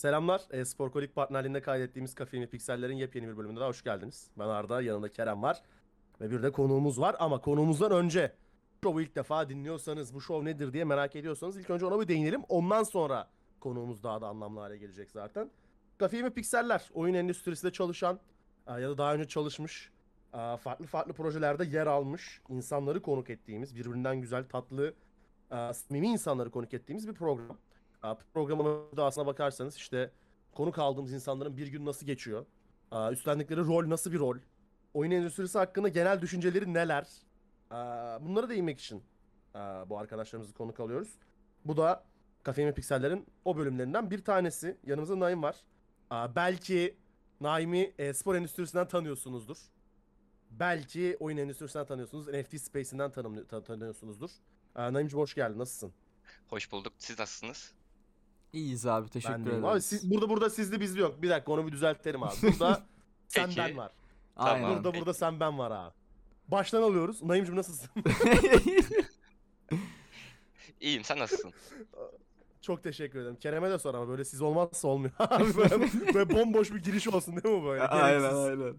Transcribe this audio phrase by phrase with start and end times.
[0.00, 0.42] Selamlar.
[0.50, 4.30] E, Sporkolik partnerliğinde kaydettiğimiz Kafein ve Pikseller'in yepyeni bir bölümüne daha hoş geldiniz.
[4.38, 5.62] Ben Arda, yanında Kerem var.
[6.20, 8.32] Ve bir de konuğumuz var ama konuğumuzdan önce
[8.82, 12.42] şovu ilk defa dinliyorsanız, bu şov nedir diye merak ediyorsanız ilk önce ona bir değinelim.
[12.48, 13.28] Ondan sonra
[13.60, 15.50] konuğumuz daha da anlamlı hale gelecek zaten.
[15.98, 18.20] Kafein ve Pikseller, oyun endüstrisinde çalışan
[18.66, 19.90] e, ya da daha önce çalışmış,
[20.34, 24.94] e, farklı farklı projelerde yer almış, insanları konuk ettiğimiz, birbirinden güzel, tatlı,
[25.50, 27.56] e, samimi insanları konuk ettiğimiz bir program.
[28.02, 30.10] Aa, Programın da aslına bakarsanız işte
[30.52, 32.46] konuk aldığımız insanların bir gün nasıl geçiyor?
[32.90, 34.36] Aa, Üstlendikleri rol nasıl bir rol?
[34.94, 37.08] Oyun endüstrisi hakkında genel düşünceleri neler?
[37.70, 39.02] Aa, Bunlara değinmek için
[39.86, 41.18] bu arkadaşlarımızı konuk alıyoruz.
[41.64, 42.04] Bu da
[42.42, 44.76] Kafein ve Pikseller'in o bölümlerinden bir tanesi.
[44.86, 45.56] Yanımızda Naim var.
[46.10, 46.96] Belki
[47.40, 49.56] Naim'i e, spor endüstrisinden tanıyorsunuzdur.
[50.50, 52.28] Belki oyun endüstrisinden tanıyorsunuz.
[52.28, 53.10] NFT Space'inden
[53.62, 54.30] tanıyorsunuzdur.
[54.74, 55.58] Aa, hoş geldin.
[55.58, 55.92] Nasılsın?
[56.48, 56.92] Hoş bulduk.
[56.98, 57.72] Siz nasılsınız?
[58.52, 59.64] İyiyiz abi teşekkür ederiz.
[59.64, 61.22] Abi siz, burada burada sizli bizli yok.
[61.22, 62.34] Bir dakika onu bir düzeltelim abi.
[62.42, 62.82] Burada
[63.28, 63.92] sen ben var.
[64.36, 64.62] Aynen.
[64.62, 64.76] Tamam.
[64.76, 65.94] Burada burada sen ben var abi.
[66.48, 67.22] Baştan alıyoruz.
[67.22, 67.90] Naim'cim nasılsın?
[70.80, 71.04] İyiyim.
[71.04, 71.52] Sen nasılsın?
[72.60, 73.36] Çok teşekkür ederim.
[73.36, 75.12] Kerem'e de sor ama böyle siz olmazsa olmuyor.
[75.18, 75.80] Abi böyle,
[76.14, 77.82] böyle bomboş bir giriş olsun değil mi böyle?
[77.82, 78.38] aynen Gereksiz.
[78.38, 78.74] aynen.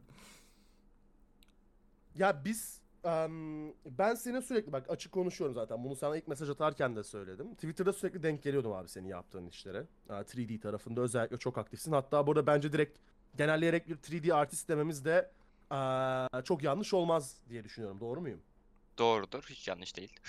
[2.16, 5.84] Ya biz em, ben senin sürekli bak açık konuşuyorum zaten.
[5.84, 7.56] Bunu sana ilk mesaj atarken de söyledim.
[7.56, 9.86] Twitter'da sürekli denk geliyordum abi senin yaptığın işlere.
[10.10, 11.92] Aa, 3D tarafında özellikle çok aktifsin.
[11.92, 13.00] Hatta burada bence direkt
[13.38, 15.32] genelleyerek bir 3D artist dememiz de
[15.70, 18.00] aa, çok yanlış olmaz diye düşünüyorum.
[18.00, 18.42] Doğru muyum?
[18.98, 19.44] Doğrudur.
[19.50, 20.20] Hiç yanlış değil.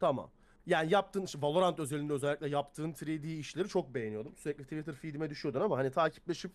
[0.00, 0.30] Tamam.
[0.66, 4.36] Yani yaptığın işte Valorant özelinde özellikle yaptığın 3D işleri çok beğeniyordum.
[4.36, 6.52] Sürekli Twitter feedime düşüyordun ama hani takipleşip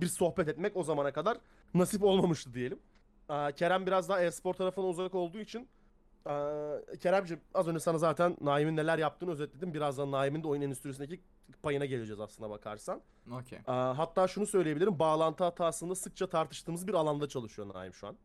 [0.00, 1.38] bir sohbet etmek o zamana kadar
[1.74, 2.78] nasip olmamıştı diyelim.
[3.28, 5.68] Aa, Kerem biraz daha e-spor tarafına uzak olduğu için
[6.26, 9.74] aa, Keremciğim az önce sana zaten Naim'in neler yaptığını özetledim.
[9.74, 11.20] Birazdan Naim'in de oyun endüstrisindeki
[11.62, 13.00] payına geleceğiz aslına bakarsan.
[13.32, 13.58] Okey.
[13.66, 14.98] Aa, hatta şunu söyleyebilirim.
[14.98, 18.16] Bağlantı hatasında sıkça tartıştığımız bir alanda çalışıyor Naim şu an.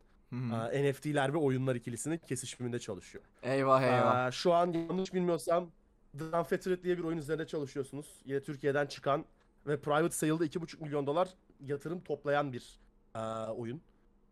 [0.52, 3.24] Aa, NFT'ler ve oyunlar ikilisinin kesişiminde çalışıyor.
[3.42, 4.14] eyvah eyvah.
[4.16, 5.70] Aa, şu an yanlış bilmiyorsam
[6.18, 8.06] The Unfettered diye bir oyun üzerinde çalışıyorsunuz.
[8.24, 9.24] Yine Türkiye'den çıkan
[9.66, 11.28] ve private sale'da 2,5 milyon dolar
[11.60, 12.78] yatırım toplayan bir
[13.14, 13.80] aa, oyun.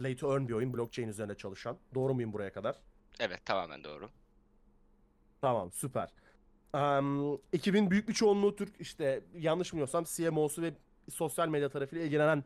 [0.00, 0.74] Play to earn bir oyun.
[0.74, 1.76] Blockchain üzerine çalışan.
[1.94, 2.76] Doğru muyum buraya kadar?
[3.20, 3.44] Evet.
[3.44, 4.08] Tamamen doğru.
[5.40, 6.08] Tamam süper.
[6.72, 10.74] Am, ekibin büyük bir çoğunluğu Türk işte yanlış bilmiyorsam CMO'su ve
[11.10, 12.44] sosyal medya tarafıyla ilgilenen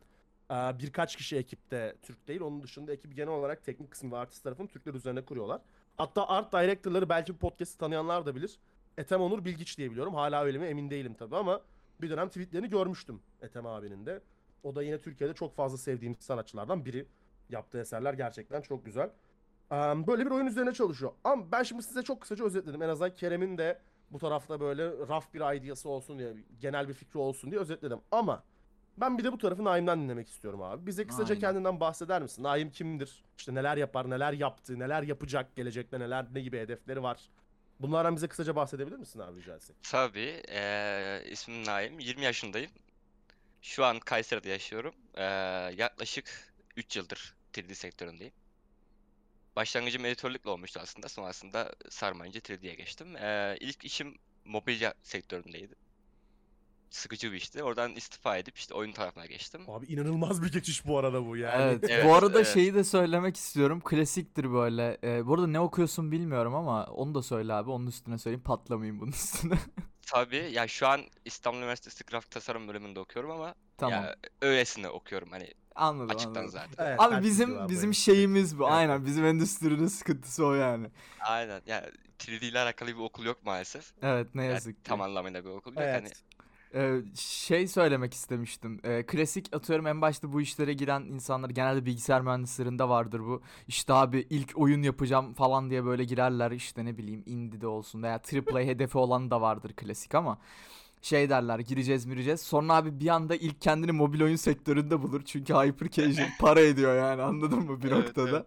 [0.48, 2.40] aa, birkaç kişi ekipte Türk değil.
[2.40, 5.60] Onun dışında ekip genel olarak teknik kısmı ve artist tarafını Türkler üzerine kuruyorlar.
[5.96, 8.58] Hatta art director'ları belki bu podcast'i tanıyanlar da bilir.
[8.98, 10.14] Ethem Onur Bilgiç diye biliyorum.
[10.14, 11.60] Hala öyle mi emin değilim tabii ama
[12.00, 14.20] bir dönem tweetlerini görmüştüm Ethem abinin de.
[14.62, 17.06] O da yine Türkiye'de çok fazla sevdiğim sanatçılardan biri.
[17.54, 19.10] Yaptığı eserler gerçekten çok güzel.
[20.06, 21.12] Böyle bir oyun üzerine çalışıyor.
[21.24, 22.82] Ama ben şimdi size çok kısaca özetledim.
[22.82, 27.18] En azından Kerem'in de bu tarafta böyle raf bir ideası olsun diye, genel bir fikri
[27.18, 28.00] olsun diye özetledim.
[28.10, 28.44] Ama
[28.96, 30.86] ben bir de bu tarafı Naim'den dinlemek istiyorum abi.
[30.86, 31.40] Bize kısaca Aynen.
[31.40, 32.42] kendinden bahseder misin?
[32.42, 33.24] Naim kimdir?
[33.38, 37.20] İşte neler yapar, neler yaptı, neler yapacak gelecekte, neler ne gibi hedefleri var?
[37.80, 39.76] Bunlardan bize kısaca bahsedebilir misin abi rica etsek?
[39.90, 40.42] Tabii.
[40.48, 41.98] eee ismim Naim.
[41.98, 42.70] 20 yaşındayım.
[43.62, 44.94] Şu an Kayseri'de yaşıyorum.
[45.16, 45.22] Eee,
[45.76, 48.32] yaklaşık 3 yıldır 3D sektöründeyim.
[49.56, 51.08] Başlangıcım editörlükle olmuştu aslında.
[51.08, 53.16] Sonrasında sarmayınca 3D'ye geçtim.
[53.16, 55.74] Eee ilk işim mobilya sektöründeydi.
[56.90, 57.62] Sıkıcı bir işti.
[57.62, 59.70] Oradan istifa edip işte oyun tarafına geçtim.
[59.70, 61.62] Abi inanılmaz bir geçiş bu arada bu yani.
[61.62, 61.84] Evet.
[61.90, 62.54] Evet, Bu arada evet.
[62.54, 63.80] şeyi de söylemek istiyorum.
[63.80, 64.98] Klasiktir böyle.
[65.04, 67.70] Ee, bu arada ne okuyorsun bilmiyorum ama onu da söyle abi.
[67.70, 68.42] Onun üstüne söyleyeyim.
[68.42, 69.54] Patlamayayım bunun üstüne.
[70.06, 74.04] Tabii ya şu an İstanbul Üniversitesi Grafik Tasarım bölümünde okuyorum ama tamam.
[74.04, 76.48] ya öylesine okuyorum hani anladım açıktan anladım.
[76.50, 76.86] zaten.
[76.86, 78.62] Evet, Abi bizim abi bizim şeyimiz bu.
[78.62, 78.72] Evet.
[78.72, 79.06] Aynen.
[79.06, 80.86] Bizim endüstrinin sıkıntısı o yani.
[81.20, 81.90] Aynen ya
[82.20, 83.92] 3D ile alakalı bir okul yok maalesef.
[84.02, 84.82] Evet ne Yani yazık ki.
[84.88, 85.78] tam anlamıyla bir okul yok.
[85.80, 86.22] Hani Evet.
[86.76, 88.80] Ee, şey söylemek istemiştim.
[88.84, 93.42] Ee, klasik atıyorum en başta bu işlere giren insanlar genelde bilgisayar mühendislerinde vardır bu.
[93.68, 98.20] İşte abi ilk oyun yapacağım falan diye böyle girerler işte ne bileyim indie'de olsun veya
[98.52, 100.38] AAA hedefi olan da vardır klasik ama
[101.04, 102.40] şey derler gireceğiz mireceğiz.
[102.40, 105.22] Sonra abi bir anda ilk kendini mobil oyun sektöründe bulur.
[105.24, 108.46] Çünkü hyper casual para ediyor yani anladın mı bir Evet, noktada.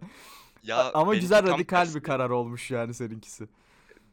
[0.62, 1.94] ya Ama güzel radikal tersi.
[1.94, 3.48] bir karar olmuş yani seninkisi.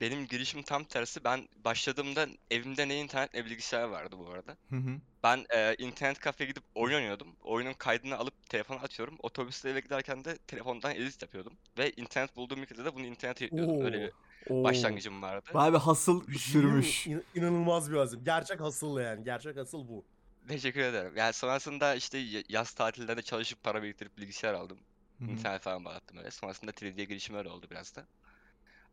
[0.01, 1.23] Benim girişim tam tersi.
[1.23, 4.57] Ben başladığımda evimde ne internet ne bilgisayar vardı bu arada.
[4.69, 5.01] Hı hı.
[5.23, 7.35] Ben e, internet kafeye gidip oyun oynuyordum.
[7.43, 9.15] Oyunun kaydını alıp telefona atıyorum.
[9.23, 11.53] Otobüste eve giderken de telefondan edit yapıyordum.
[11.77, 13.81] Ve internet bulduğum ülkede de bunu internete yüklüyordum.
[13.81, 14.11] Öyle bir
[14.49, 14.63] Oo.
[14.63, 15.49] başlangıcım vardı.
[15.53, 16.67] Abi hasıl Bir şey mi?
[16.67, 17.07] sürmüş.
[17.07, 18.23] İn- İnanılmaz bir azim.
[18.23, 19.23] Gerçek hasıl yani.
[19.23, 20.05] Gerçek hasıl bu.
[20.47, 21.13] Teşekkür ederim.
[21.15, 24.77] Yani sonrasında işte y- yaz tatillerinde çalışıp para biriktirip bilgisayar aldım.
[25.19, 25.29] Hı hı.
[25.31, 26.31] İnternet falan bağlattım öyle.
[26.31, 28.05] Sonrasında 3D'ye girişim öyle oldu biraz da.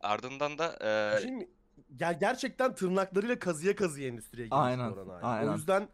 [0.01, 0.77] Ardından da
[1.17, 1.47] e, şey mi?
[1.97, 5.47] Ger- gerçekten tırnaklarıyla kazıya kazıya endüstriye girmiş Aynen, aynen.
[5.51, 5.89] O yüzden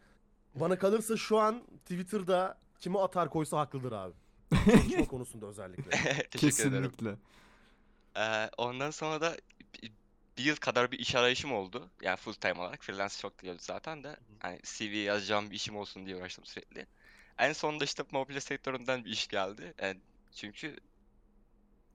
[0.55, 4.13] Bana kalırsa şu an Twitter'da kimi atar koysa haklıdır abi.
[4.65, 5.89] Çalışma konusunda özellikle.
[6.31, 6.91] Teşekkür ederim.
[6.91, 7.15] Kesinlikle.
[8.17, 9.37] Ee, ondan sonra da
[9.83, 9.93] bi-
[10.37, 11.91] bir yıl kadar bir iş arayışım oldu.
[12.01, 12.83] Yani full time olarak.
[12.83, 14.15] Freelance çok diyordu zaten de.
[14.39, 16.87] Hani CV yazacağım bir işim olsun diye uğraştım sürekli.
[17.37, 19.73] En sonunda işte mobilya sektöründen bir iş geldi.
[19.81, 20.01] Yani
[20.31, 20.75] çünkü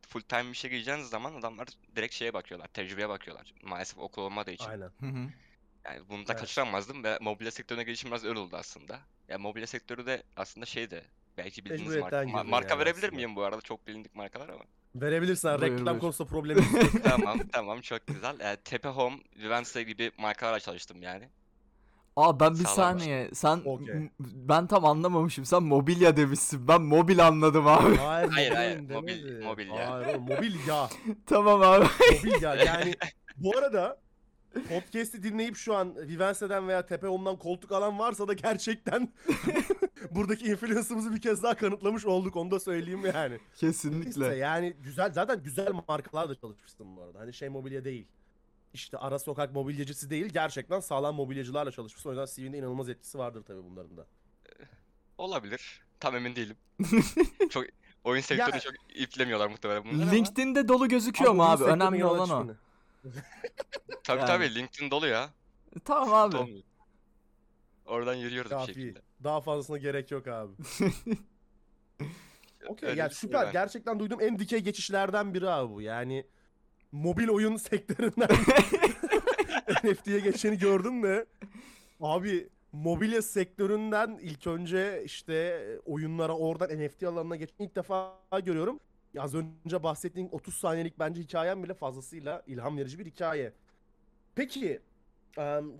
[0.08, 2.68] full time bir işe gireceğiniz zaman adamlar direkt şeye bakıyorlar.
[2.68, 3.54] Tecrübeye bakıyorlar.
[3.62, 4.70] Maalesef okul olmadığı için.
[4.70, 4.90] Aynen.
[5.00, 5.28] Hı hı.
[5.84, 6.40] Yani bunu da Evet.
[6.40, 9.00] kaçıramazdım ve mobilya sektörüne girişim biraz öyle oldu aslında.
[9.28, 11.04] Ya mobilya sektörü de aslında şey de
[11.36, 12.24] belki bildiğiniz marka.
[12.44, 13.16] Marka yani verebilir aslında.
[13.16, 13.60] miyim bu arada?
[13.60, 14.64] Çok bilindik markalar ama.
[14.94, 15.48] Verebilirsin.
[15.48, 15.60] abi.
[15.62, 16.00] Buyur, Reklam buyur.
[16.00, 16.92] konusunda problemimiz yok.
[17.04, 18.40] Tamam tamam çok güzel.
[18.40, 21.28] Ee, Tepe Home, Vivense gibi markalarla çalıştım yani.
[22.16, 23.30] Aa ben bir Sağlam saniye.
[23.34, 23.94] Sen Okey.
[23.94, 25.44] m- ben tam anlamamışım.
[25.44, 26.68] Sen mobilya demişsin.
[26.68, 27.96] Ben mobil anladım abi.
[27.96, 29.44] Hayır, Hayır, mobil hayır, mobil- demedi.
[29.44, 29.90] mobilya.
[29.90, 30.88] Hayır oğlum, mobilya.
[31.26, 31.86] tamam abi.
[32.12, 32.94] Mobilya yani
[33.36, 34.00] bu arada
[34.68, 39.12] podcast'i dinleyip şu an Vivense'den veya Tepe Home'dan koltuk alan varsa da gerçekten
[40.10, 43.38] buradaki influence'ımızı bir kez daha kanıtlamış olduk onu da söyleyeyim yani.
[43.54, 44.36] İşte Kesinlikle.
[44.36, 47.18] yani güzel zaten güzel markalarla çalışmışsın bu arada.
[47.18, 48.06] Hani şey mobilya değil.
[48.74, 52.10] İşte ara sokak mobilyacısı değil gerçekten sağlam mobilyacılarla çalışmışsın.
[52.10, 54.06] O yüzden CV'nde inanılmaz etkisi vardır tabii bunların da.
[55.18, 55.82] Olabilir.
[56.00, 56.56] Tam emin değilim.
[57.50, 57.64] çok
[58.04, 60.12] oyun sektörünü çok iplemiyorlar muhtemelen bunlar ama.
[60.12, 61.64] LinkedIn'de dolu gözüküyor mu oyun abi?
[61.64, 62.54] Önemli olan o.
[64.04, 64.26] Tabii Yani.
[64.26, 65.30] tabii LinkedIn dolu ya.
[65.84, 66.36] Tamam abi.
[66.36, 66.62] olmuyor.
[67.86, 68.66] Oradan yürüyoruz bir Kafi.
[68.74, 69.02] şekilde.
[69.24, 70.52] Daha fazlasına gerek yok abi.
[72.68, 73.44] Okey Öyle ya bir şey süper.
[73.46, 73.52] var.
[73.52, 75.82] Gerçekten duyduğum en dikey geçişlerden biri abi bu.
[75.82, 76.26] Yani
[76.92, 78.28] mobil oyun sektöründen
[79.84, 81.26] NFT'ye geçeni gördüm de
[82.00, 88.80] abi mobilya sektöründen ilk önce işte oyunlara oradan NFT alanına geçen ilk defa görüyorum.
[89.18, 93.52] Az önce bahsettiğim 30 saniyelik bence hikayem bile fazlasıyla ilham verici bir hikaye.
[94.34, 94.80] Peki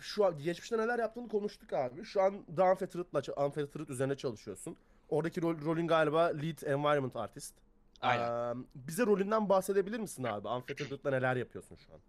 [0.01, 2.05] şu an geçmişte neler yaptığını konuştuk abi.
[2.05, 4.77] Şu an The Unfettered'la Unfettered üzerine çalışıyorsun.
[5.09, 7.55] Oradaki rol, rolün galiba Lead Environment Artist.
[8.01, 8.67] Aynen.
[8.75, 10.49] Bize rolünden bahsedebilir misin abi?
[10.49, 12.01] Unfettered'da neler yapıyorsun şu an?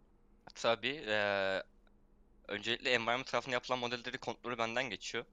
[0.56, 1.64] Tabii eee
[2.48, 5.26] öncelikle environment tarafında yapılan modelleri kontrolü benden geçiyor.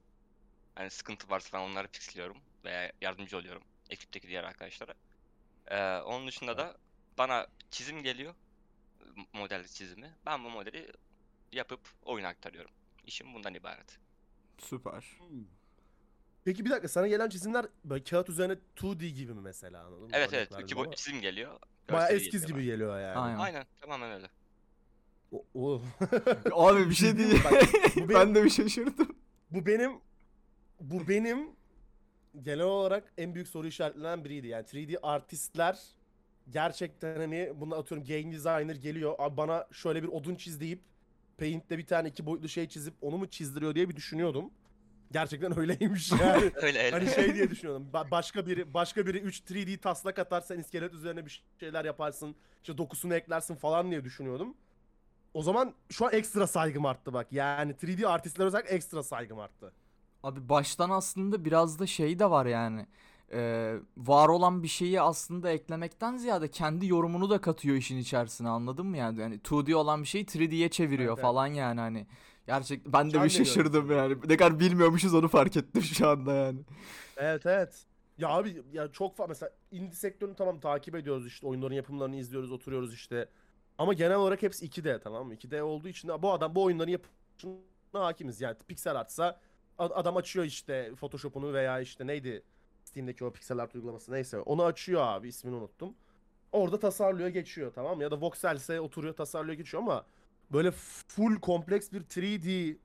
[0.78, 4.94] Yani sıkıntı varsa falan onları fixliyorum veya yardımcı oluyorum ekipteki diğer arkadaşlara.
[5.70, 6.76] Eee, onun dışında da
[7.18, 8.34] bana çizim geliyor.
[9.32, 10.10] Model çizimi.
[10.26, 10.92] Ben bu modeli
[11.52, 12.70] yapıp oyuna aktarıyorum.
[13.06, 13.98] İşim bundan ibaret.
[14.58, 15.04] Süper.
[16.44, 20.08] Peki bir dakika sana gelen çizimler böyle kağıt üzerine 2D gibi mi mesela anladın mı?
[20.12, 20.52] Evet evet.
[20.52, 20.80] verdim İki ama.
[20.84, 21.58] boyutlu çizim geliyor.
[21.92, 23.18] Bayağı görseli eskiz geliyor gibi geliyor yani.
[23.18, 23.38] Aynen.
[23.38, 23.66] Aynen.
[23.80, 24.30] Tamamen öyle.
[25.32, 25.82] O- o-
[26.52, 27.44] Abi bir şey değil.
[27.44, 29.16] Bak, bu benim- ben de bir şaşırdım.
[29.50, 29.92] bu benim
[30.80, 31.50] bu benim
[32.42, 34.46] genel olarak en büyük soru işaretlerinden biriydi.
[34.46, 35.78] Yani 3D artistler
[36.50, 40.80] gerçekten hani bunu atıyorum game designer geliyor abi bana şöyle bir odun çiz deyip
[41.38, 44.50] Paint'te bir tane iki boyutlu şey çizip onu mu çizdiriyor diye bir düşünüyordum.
[45.12, 46.22] Gerçekten öyleymiş yani.
[46.54, 46.90] Öyle öyle.
[46.90, 47.88] hani şey diye düşünüyordum.
[47.92, 52.36] Ba- başka biri başka biri 3 3D taslak atar sen iskelet üzerine bir şeyler yaparsın.
[52.62, 54.54] işte dokusunu eklersin falan diye düşünüyordum.
[55.34, 57.32] O zaman şu an ekstra saygım arttı bak.
[57.32, 59.72] Yani 3D artistler özellikle ekstra saygım arttı.
[60.22, 62.86] Abi baştan aslında biraz da şey de var yani.
[63.32, 68.86] Ee, var olan bir şeyi aslında eklemekten ziyade kendi yorumunu da katıyor işin içerisine anladın
[68.86, 69.20] mı yani?
[69.20, 72.06] Yani 2D olan bir şeyi 3D'ye çeviriyor Evet, falan yani hani.
[72.46, 74.16] Gerçekten ben de bir şaşırdım yani.
[74.28, 76.60] Ne kadar bilmiyormuşuz onu fark ettim şu anda yani.
[77.16, 77.86] Evet evet.
[78.18, 82.52] Ya abi ya çok fazla mesela indie sektörünü tamam takip ediyoruz işte oyunların yapımlarını izliyoruz
[82.52, 83.28] oturuyoruz işte.
[83.78, 85.34] Ama genel olarak hepsi 2D tamam mı?
[85.34, 87.60] 2D olduğu için bu adam bu oyunların yapımına
[87.92, 88.40] hakimiz.
[88.40, 89.40] Yani pixel artsa
[89.78, 92.42] adam açıyor işte Photoshop'unu veya işte neydi
[92.84, 95.94] Steam'deki o pixel art uygulaması neyse onu açıyor abi ismini unuttum.
[96.52, 98.00] Orada tasarlıyor geçiyor tamam?
[98.00, 100.04] Ya da Voxel'se oturuyor tasarlıyor geçiyor ama
[100.52, 102.76] böyle full kompleks bir 3D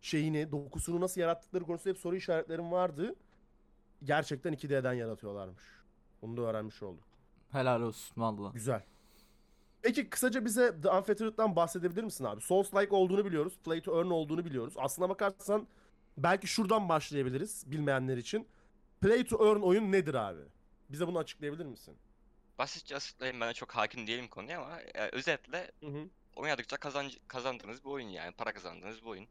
[0.00, 3.14] şeyini, dokusunu nasıl yarattıkları konusunda hep soru işaretlerim vardı.
[4.04, 5.62] Gerçekten 2D'den yaratıyorlarmış.
[6.22, 7.04] Bunu da öğrenmiş olduk.
[7.52, 8.50] Helal olsun valla.
[8.50, 8.82] Güzel.
[9.82, 12.40] Peki kısaca bize The Unfettered'dan bahsedebilir misin abi?
[12.40, 13.58] Souls-like olduğunu biliyoruz.
[13.64, 14.74] Play to earn olduğunu biliyoruz.
[14.76, 15.66] Aslına bakarsan
[16.16, 18.48] belki şuradan başlayabiliriz bilmeyenler için.
[19.00, 20.40] Play to earn oyun nedir abi?
[20.88, 21.96] Bize bunu açıklayabilir misin?
[22.58, 26.08] Basitçe açıklayayım ben çok hakim değilim konuya ama e, özetle Hı hı.
[26.36, 29.26] oynadıkça kazanc kazandığınız bir oyun yani para kazandığınız bir oyun.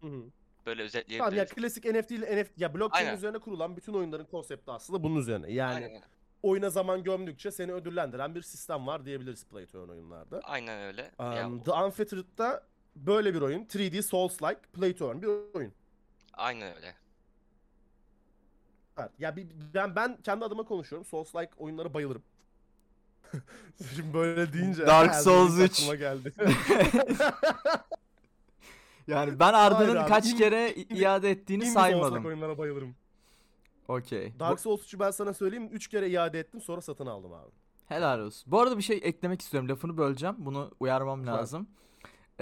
[0.00, 0.22] Hı hı.
[0.66, 1.52] Böyle Tamam ya özetleyebiliriz.
[1.54, 3.16] klasik NFT ile NFT ya blockchain Aynen.
[3.16, 5.52] üzerine kurulan bütün oyunların konsepti aslında bunun üzerine.
[5.52, 6.02] Yani Aynen,
[6.42, 10.40] oyuna zaman gömdükçe seni ödüllendiren bir sistem var diyebiliriz Play to earn oyunlarda.
[10.44, 11.10] Aynen öyle.
[11.20, 13.64] Ya, Um, The Unfettered'da böyle bir oyun.
[13.64, 15.72] 3D Souls-like Play to earn bir oyun.
[16.32, 16.94] aynen öyle.
[18.98, 19.10] Evet.
[19.18, 21.06] Ya bir, ben ben kendi adıma konuşuyorum.
[21.10, 22.22] Souls-like oyunlara bayılırım.
[23.94, 25.78] Şimdi böyle deyince Dark Souls Ring 3.
[25.78, 26.32] aklıma geldi.
[29.06, 32.26] Yani ben Arda'nın kaç in- kere iade ettiğini olsak saymadım.
[32.26, 32.94] oyunlara bayılırım.
[33.88, 34.32] Okey.
[34.40, 37.50] Dark Souls 3'ü ben sana söyleyeyim 3 kere iade ettim sonra satın aldım abi.
[37.88, 38.52] Helal olsun.
[38.52, 39.68] Bu arada bir şey eklemek istiyorum.
[39.68, 40.34] Lafını böleceğim.
[40.38, 41.66] Bunu uyarmam lazım.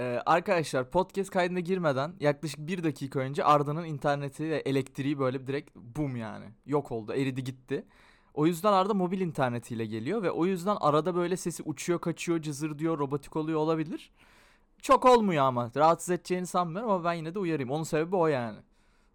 [0.01, 5.75] Ee, arkadaşlar podcast kaydına girmeden yaklaşık bir dakika önce Arda'nın interneti ve elektriği böyle direkt
[5.75, 6.45] boom yani.
[6.65, 7.13] Yok oldu.
[7.13, 7.85] Eridi gitti.
[8.33, 12.79] O yüzden Arda mobil internetiyle geliyor ve o yüzden arada böyle sesi uçuyor kaçıyor cızır
[12.79, 14.11] diyor robotik oluyor olabilir.
[14.81, 17.71] Çok olmuyor ama rahatsız edeceğini sanmıyorum ama ben yine de uyarayım.
[17.71, 18.59] Onun sebebi o yani.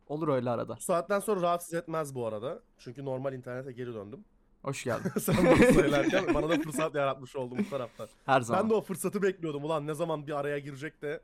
[0.09, 0.77] Olur öyle arada.
[0.77, 2.61] Bu saatten sonra rahatsız etmez bu arada.
[2.79, 4.25] Çünkü normal internete geri döndüm.
[4.67, 5.13] Hoş geldin.
[5.21, 8.09] Sen bunu söylerken bana da fırsat yaratmış oldum bu taraftan.
[8.27, 8.63] Her zaman.
[8.63, 9.65] Ben de o fırsatı bekliyordum.
[9.65, 11.21] Ulan ne zaman bir araya girecek de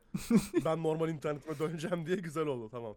[0.65, 2.69] ben normal internetime döneceğim diye güzel oldu.
[2.71, 2.95] Tamam.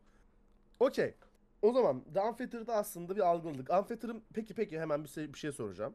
[0.79, 1.13] Okey.
[1.61, 3.69] O zaman The Unfettered'ı aslında bir algıladık.
[3.73, 5.93] Unfettered'ın peki peki hemen bir şey, bir şey soracağım.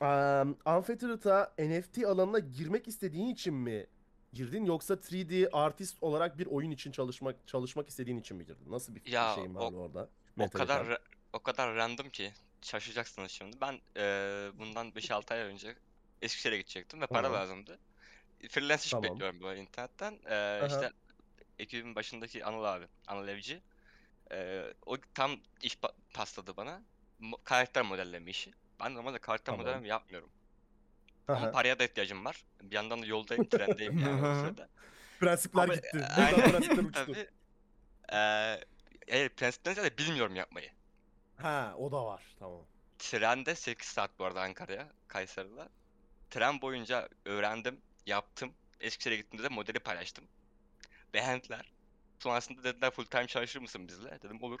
[0.00, 3.86] Um, Unfettered'a NFT alanına girmek istediğin için mi
[4.32, 8.70] girdin yoksa 3D artist olarak bir oyun için çalışmak çalışmak istediğin için mi girdin?
[8.70, 10.08] Nasıl bir Ya, şeyin o- vardı orada?
[10.40, 10.98] O kadar ra-
[11.32, 12.32] o kadar random ki
[12.62, 13.60] şaşıracaksınız şimdi.
[13.60, 15.74] Ben eee, bundan 5-6 ay önce
[16.22, 17.32] Eskişehir'e gidecektim ve para Hı.
[17.32, 17.78] lazımdı.
[18.50, 19.02] Freelance iş Tamam.
[19.10, 20.18] bekliyorum böyle internetten.
[20.26, 20.66] Eee Aha.
[20.66, 20.92] işte
[21.58, 23.62] ekibin başındaki Anıl abi, Anıl Evci.
[24.30, 26.82] Eee, o tam iş pa- pasladı bana.
[27.20, 28.50] Mo- karakter modelleme işi.
[28.80, 29.60] Ben normalde karakter Tamam.
[29.66, 30.30] modelleme yapmıyorum.
[31.28, 31.50] Ama Aha.
[31.52, 32.44] paraya da ihtiyacım var.
[32.62, 34.68] Bir yandan da yoldayım, trendeyim yani o sırada.
[35.20, 36.04] Prensipler Ama- gitti.
[36.16, 36.92] Aynen, Buradan prensipler uçtu.
[36.92, 37.28] Tabii.
[38.12, 38.64] Eee
[39.08, 40.70] eğer prensipten ziyade bilmiyorum yapmayı.
[41.42, 42.22] Ha o da var.
[42.38, 42.60] Tamam.
[42.98, 45.68] Trende 8 saat bu arada Ankara'ya, Kayseri'den.
[46.30, 48.52] Tren boyunca öğrendim, yaptım.
[48.80, 50.24] Eskişehir'e gittiğimde de modeli paylaştım.
[51.14, 51.72] Beğendiler.
[52.18, 54.18] Sonrasında dediler full time çalışır mısın bizle?
[54.22, 54.60] Dedim olur.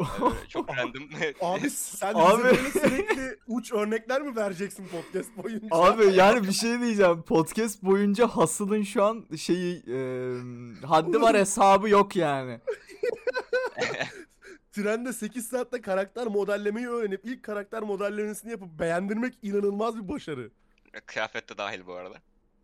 [0.00, 0.04] Ee,
[0.48, 1.08] çok random.
[1.40, 2.38] Abi sen Abi.
[2.38, 5.68] bize böyle sürekli uç örnekler mi vereceksin podcast boyunca?
[5.70, 7.22] Abi yani bir şey diyeceğim.
[7.22, 9.96] Podcast boyunca Hasıl'ın şu an şeyi e,
[10.86, 12.60] haddi var hesabı yok yani.
[14.72, 20.50] Trende 8 saatte karakter modellemeyi öğrenip ilk karakter modellemesini yapıp beğendirmek inanılmaz bir başarı.
[21.06, 22.16] Kıyafet de dahil bu arada.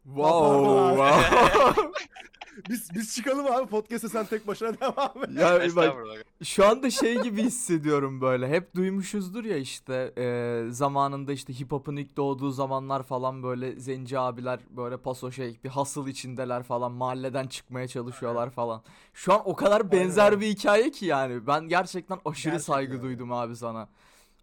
[0.05, 0.97] Wow.
[0.97, 1.93] wow.
[2.69, 5.41] Biz biz çıkalım abi podcast'e sen tek başına devam et.
[5.41, 6.15] ya bak Estağfurullah.
[6.45, 8.49] şu anda şey gibi hissediyorum böyle.
[8.49, 14.19] Hep duymuşuzdur ya işte e, zamanında işte hip hop'un ilk doğduğu zamanlar falan böyle zenci
[14.19, 18.83] abiler böyle paso şey bir hasıl içindeler falan mahalleden çıkmaya çalışıyorlar falan.
[19.15, 21.47] Şu an o kadar benzer bir hikaye ki yani.
[21.47, 23.03] Ben gerçekten aşırı Gerçekten saygı öyle.
[23.03, 23.89] duydum abi sana.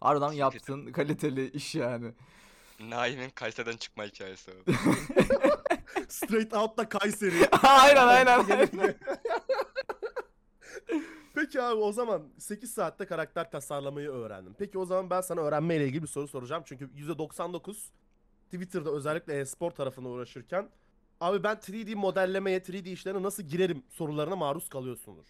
[0.00, 2.12] Harbiden yaptığın kaliteli iş yani.
[2.80, 4.50] Naim'in Kayseri'den çıkma hikayesi.
[4.50, 4.54] o.
[6.08, 7.48] Straight Out'ta Kayseri.
[7.62, 8.44] aynen aynen.
[11.34, 14.54] Peki abi o zaman 8 saatte karakter tasarlamayı öğrendim.
[14.58, 16.62] Peki o zaman ben sana öğrenmeyle ilgili bir soru soracağım.
[16.66, 17.76] Çünkü %99
[18.50, 20.68] Twitter'da özellikle e-spor tarafına uğraşırken
[21.20, 25.26] abi ben 3D modellemeye, 3D işlerine nasıl girerim sorularına maruz kalıyorsundur.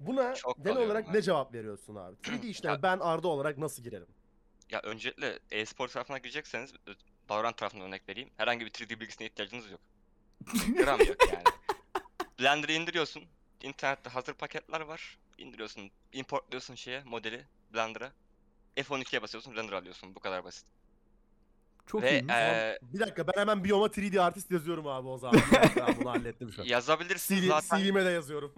[0.00, 1.14] Buna Çok genel kalıyorum olarak ben.
[1.14, 2.16] ne cevap veriyorsun abi?
[2.16, 4.06] 3D işlerine ben Arda olarak nasıl girerim?
[4.70, 6.72] Ya öncelikle e-spor tarafına girecekseniz
[7.30, 8.30] Valorant tarafından örnek vereyim.
[8.36, 9.80] Herhangi bir 3D bilgisine ihtiyacınız yok.
[10.76, 11.44] Gram yok yani.
[12.40, 13.24] Blender'ı indiriyorsun.
[13.62, 15.18] İnternette hazır paketler var.
[15.38, 18.12] İndiriyorsun, importluyorsun şeye, modeli Blender'a.
[18.76, 20.14] F12'ye basıyorsun, render alıyorsun.
[20.14, 20.66] Bu kadar basit.
[21.86, 22.34] Çok Ve iyiymiş.
[22.34, 25.40] eee, Bir dakika ben hemen Bioma 3D artist yazıyorum abi o zaman.
[25.76, 26.66] ben bunu hallettim şu an.
[26.66, 27.78] yazabilirsin CV, zaten.
[27.78, 28.54] CV'me de yazıyorum.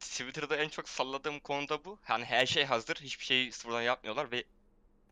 [0.00, 1.98] Twitter'da en çok salladığım konu da bu.
[2.02, 4.44] Hani her şey hazır, hiçbir şeyi sıfırdan yapmıyorlar ve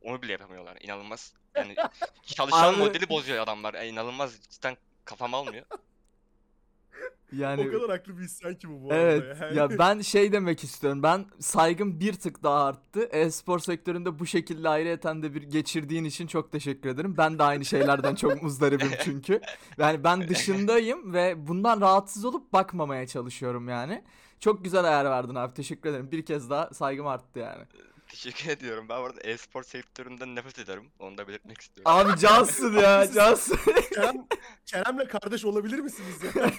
[0.05, 0.79] onu bile yapamıyorlar.
[0.81, 1.33] İnanılmaz.
[1.57, 1.75] Yani
[2.27, 3.75] çalışan Abi- modeli bozuyor adamlar.
[3.75, 5.65] Yani inanılmaz cidden kafam almıyor.
[7.33, 9.45] yani o kadar haklı bir isyan ki bu bu Evet arada.
[9.47, 9.57] yani.
[9.59, 11.03] ya ben şey demek istiyorum.
[11.03, 13.09] Ben saygım bir tık daha arttı.
[13.13, 17.15] E-spor sektöründe bu şekilde ayrıyeten de bir geçirdiğin için çok teşekkür ederim.
[17.19, 19.41] Ben de aynı şeylerden çok muzdaribim çünkü.
[19.79, 24.05] Yani ben dışındayım ve bundan rahatsız olup bakmamaya çalışıyorum yani.
[24.41, 25.55] Çok güzel ayar verdin abi.
[25.55, 26.11] Teşekkür ederim.
[26.13, 27.65] Bir kez daha saygım arttı yani.
[28.12, 28.88] Teşekkür ediyorum.
[28.88, 30.90] Ben bu arada e-spor sektöründen nefret ederim.
[30.99, 31.92] Onu da belirtmek istiyorum.
[31.92, 33.59] Abi cansın ya cansın.
[33.95, 34.26] Kerem,
[34.66, 36.33] Kerem'le kardeş olabilir misiniz ya?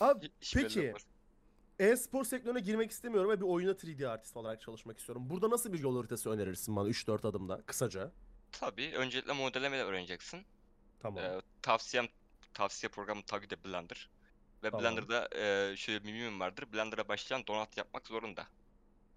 [0.00, 1.02] Abi Hiç belli peki olmaz.
[1.78, 5.30] e-spor sektörüne girmek istemiyorum ve bir oyuna 3D artist olarak çalışmak istiyorum.
[5.30, 8.12] Burada nasıl bir yol haritası önerirsin bana 3-4 adımda kısaca?
[8.52, 10.40] Tabii öncelikle modelleme öğreneceksin.
[11.00, 11.24] Tamam.
[11.24, 12.06] Ee, tavsiyem
[12.54, 14.08] tavsiye programı tabii de Blender.
[14.62, 14.82] Ve Tamam.
[14.82, 16.64] Blender'da e, şöyle bir mimim vardır.
[16.72, 18.46] Blender'a başlayan donat yapmak zorunda.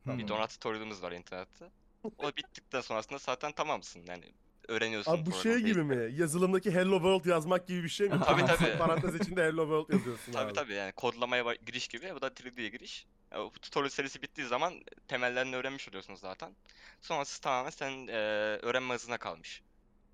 [0.05, 1.69] Bir donat tutorial'ımız var internette.
[2.03, 4.05] O bittikten sonrasında zaten tamamsın.
[4.07, 4.23] Yani
[4.67, 6.13] öğreniyorsun Abi bu şey programı, gibi mi?
[6.19, 8.19] Yazılımdaki Hello World yazmak gibi bir şey mi?
[8.25, 8.77] Tabii, tabii.
[8.77, 10.53] Parantez içinde Hello World yazıyorsun Tabii abi.
[10.53, 12.15] tabii yani kodlamaya ba- giriş gibi.
[12.15, 13.05] Bu da 3D'ye giriş.
[13.31, 14.73] Ya, bu tutorial serisi bittiği zaman
[15.07, 16.55] temellerini öğrenmiş oluyorsunuz zaten.
[17.01, 18.13] Sonrası tamamen senin e,
[18.61, 19.61] öğrenme hızına kalmış.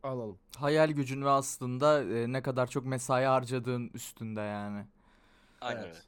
[0.04, 0.40] Anladım.
[0.58, 4.86] Hayal gücün ve aslında e, ne kadar çok mesai harcadığın üstünde yani.
[5.62, 5.96] Aynen Evet.
[5.96, 6.04] öyle.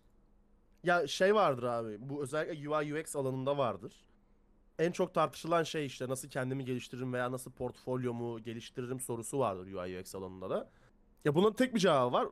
[0.84, 1.98] Ya şey vardır abi.
[2.10, 3.94] Bu özellikle UI UX alanında vardır.
[4.80, 10.00] En çok tartışılan şey işte nasıl kendimi geliştiririm veya nasıl portfolyomu geliştiririm sorusu vardır UI
[10.00, 10.70] UX alanında da.
[11.26, 12.28] Ya bunun tek bir cevabı var.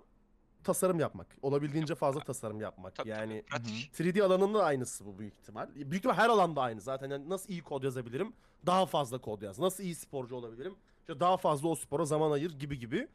[0.64, 1.28] Tasarım yapmak.
[1.42, 2.96] Olabildiğince fazla tasarım yapmak.
[2.96, 3.64] Tabii, yani tabii.
[3.64, 3.94] Pratik.
[4.16, 5.76] 3D alanında da aynısı bu büyük ihtimal.
[5.76, 7.10] Büyük ihtimal her alanda aynı zaten.
[7.10, 8.34] Yani nasıl iyi kod yazabilirim?
[8.66, 9.60] Daha fazla kod yaz.
[9.60, 10.76] Nasıl iyi sporcu olabilirim?
[11.00, 13.08] İşte daha fazla o spora zaman ayır gibi gibi.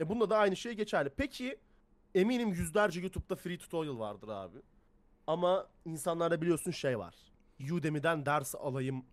[0.00, 1.10] E bunda da aynı şey geçerli.
[1.16, 1.58] Peki
[2.14, 4.58] eminim yüzlerce YouTube'da free tutorial vardır abi.
[5.26, 7.14] Ama insanlarda biliyorsun şey var.
[7.72, 9.04] Udemy'den ders alayım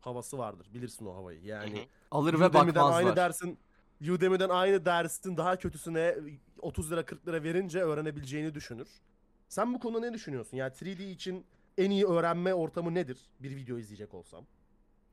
[0.00, 0.66] havası vardır.
[0.74, 1.44] Bilirsin o havayı.
[1.44, 1.88] Yani.
[2.10, 2.98] Alır ve Udemy'den bakmazlar.
[2.98, 3.58] aynı dersin
[4.00, 6.16] Udemy'den aynı dersin daha kötüsüne
[6.58, 8.88] 30 lira 40 lira verince öğrenebileceğini düşünür.
[9.48, 10.56] Sen bu konuda ne düşünüyorsun?
[10.56, 11.46] Yani 3D için
[11.78, 13.18] en iyi öğrenme ortamı nedir?
[13.40, 14.46] Bir video izleyecek olsam.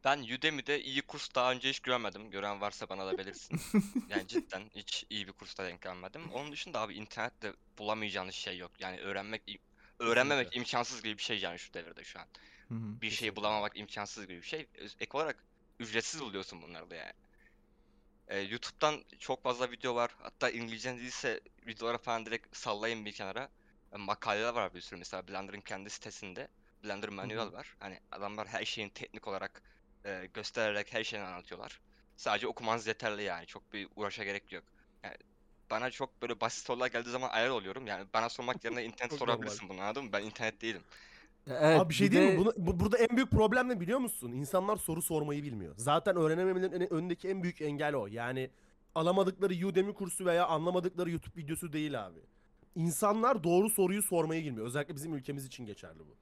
[0.06, 2.32] Ben Udemy'de iyi kurs daha önce hiç görmedim.
[2.32, 3.62] Gören varsa bana da belirsin.
[4.10, 6.32] Yani cidden hiç iyi bir kursta denk gelmedim.
[6.34, 8.72] Onun dışında abi internette bulamayacağınız şey yok.
[8.80, 9.42] Yani öğrenmek
[10.00, 10.60] öğrenmemek Kesinlikle.
[10.60, 12.26] imkansız gibi bir şey yani şu devirde şu an.
[12.68, 13.02] Hı hı.
[13.02, 14.68] Bir şeyi bulamamak imkansız gibi bir şey.
[15.00, 15.44] Ek olarak
[15.80, 17.14] ücretsiz buluyorsun bunları da yani.
[18.28, 20.12] Ee, YouTube'dan çok fazla video var.
[20.20, 23.50] Hatta İngilizcen değilse videoları falan direkt sallayın bir kenara.
[23.94, 26.48] E, makaleler var bir sürü mesela Blender'ın kendi sitesinde.
[26.84, 27.76] Blender manual var.
[27.80, 29.62] Hani adamlar her şeyin teknik olarak
[30.06, 31.80] e, göstererek her şeyini anlatıyorlar.
[32.16, 33.46] Sadece okumanız yeterli yani.
[33.46, 34.64] Çok bir uğraşa gerek yok.
[35.04, 35.16] Yani
[35.70, 37.88] bana çok böyle basit sorular geldiği zaman ayar oluyorum.
[37.88, 40.10] Yani bana sormak yerine internet sorabilirsin bunu anladın mı?
[40.14, 40.82] Ben internet değilim.
[41.48, 42.38] Evet, Abi bir şey bir değil de- mi?
[42.40, 44.32] Bunu- bu- burada en büyük problem ne biliyor musun?
[44.32, 45.74] İnsanlar soru sormayı bilmiyor.
[45.78, 48.08] Zaten öğrenememelerin en- önündeki en büyük engel o.
[48.08, 48.50] Yani
[48.96, 52.20] alamadıkları Udemy kursu veya anlamadıkları YouTube videosu değil abi.
[52.76, 54.66] İnsanlar doğru soruyu sormayı bilmiyor.
[54.66, 56.16] Özellikle bizim ülkemiz için geçerli bu.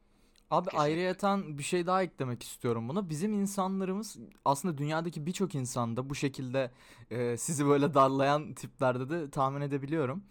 [0.52, 0.84] Abi Kesinlikle.
[0.84, 3.10] ayrıyeten bir şey daha eklemek istiyorum buna.
[3.10, 6.72] Bizim insanlarımız aslında dünyadaki birçok insanda bu şekilde
[7.12, 10.24] e, sizi böyle darlayan tiplerde de tahmin edebiliyorum.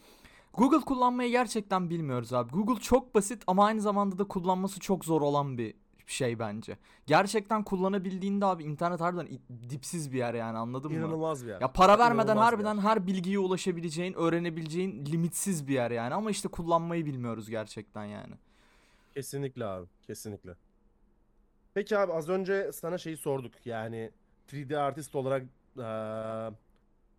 [0.54, 2.50] Google kullanmayı gerçekten bilmiyoruz abi.
[2.50, 5.74] Google çok basit ama aynı zamanda da kullanması çok zor olan bir
[6.06, 6.78] şey bence.
[7.06, 9.28] Gerçekten kullanabildiğinde abi internet harbiden
[9.70, 10.98] dipsiz bir yer yani anladın mı?
[10.98, 11.60] İnanılmaz bir yer.
[11.60, 12.82] Ya para vermeden İnanılmaz harbiden yer.
[12.82, 16.14] her bilgiye ulaşabileceğin, öğrenebileceğin limitsiz bir yer yani.
[16.14, 18.34] Ama işte kullanmayı bilmiyoruz gerçekten yani.
[19.22, 19.86] Kesinlikle abi.
[20.06, 20.54] Kesinlikle.
[21.74, 23.66] Peki abi az önce sana şeyi sorduk.
[23.66, 24.10] Yani
[24.48, 26.50] 3D artist olarak eee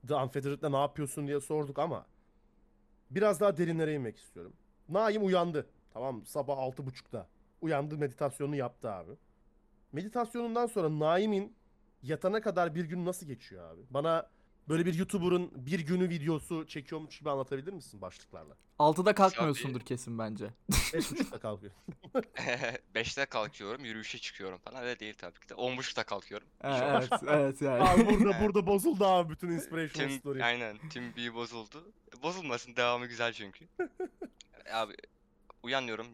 [0.08, 2.06] The Unfeathered'da ne yapıyorsun diye sorduk ama
[3.12, 4.54] biraz daha derinlere inmek istiyorum.
[4.90, 5.70] Naim uyandı.
[5.94, 6.26] Tamam?
[6.26, 7.28] Sabah 6.30'da.
[7.62, 9.12] Uyandı meditasyonunu yaptı abi.
[9.92, 11.56] Meditasyonundan sonra Naim'in
[12.04, 13.82] yatana kadar bir gün nasıl geçiyor abi?
[13.90, 14.30] Bana
[14.70, 18.56] böyle bir YouTuber'ın bir günü videosu çekiyormuş gibi anlatabilir misin başlıklarla?
[18.80, 20.50] 6'da kalkmıyorsundur kesin bence.
[20.72, 21.72] 5.30'da kalkıyor.
[22.96, 24.84] 5'te kalkıyorum, yürüyüşe çıkıyorum falan.
[24.84, 25.54] Öyle değil tabii ki de.
[25.54, 26.48] 10.30'da kalkıyorum.
[26.62, 27.84] Evet, İş evet, evet yani.
[27.84, 30.44] Abi burada burada bozuldu abi bütün inspirational Tim, story.
[30.44, 30.78] aynen.
[30.90, 31.92] Tim B bozuldu.
[32.24, 33.68] Bozulmasın devamı güzel çünkü.
[34.74, 34.94] Abi
[35.64, 36.08] uyanıyorum.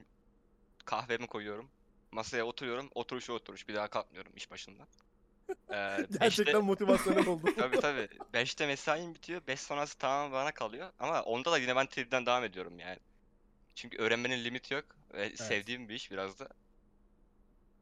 [0.86, 1.70] Kahvemi koyuyorum.
[2.12, 2.90] Masaya oturuyorum.
[2.96, 3.68] Oturuş oturuş.
[3.68, 4.88] Bir daha kalkmıyorum iş başından.
[5.50, 7.50] Ee, Gerçekten beşte- motivasyonel oldu.
[7.58, 8.10] Tabii tabii.
[8.34, 9.42] 5'te mesaim bitiyor.
[9.48, 10.90] 5 sonrası tamamen bana kalıyor.
[11.00, 13.00] Ama onda da yine ben 3D'den devam ediyorum yani.
[13.76, 14.86] Çünkü öğrenmenin limiti yok.
[15.14, 16.48] Ve sevdiğim bir iş biraz da.